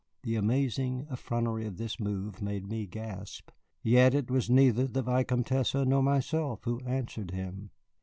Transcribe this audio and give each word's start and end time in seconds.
The 0.23 0.33
amazing 0.35 1.05
effrontery 1.11 1.67
of 1.67 1.77
this 1.77 1.99
move 1.99 2.41
made 2.41 2.65
me 2.67 2.87
gasp. 2.87 3.51
Yet 3.83 4.15
it 4.15 4.31
was 4.31 4.49
neither 4.49 4.87
the 4.87 5.03
Vicomtesse 5.03 5.75
nor 5.75 6.01
myself 6.01 6.61
who 6.63 6.79
answered 6.87 7.29
him. 7.29 7.69